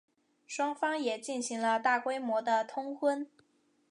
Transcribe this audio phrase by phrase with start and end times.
[0.47, 3.29] 双方也进行了大规模的通婚。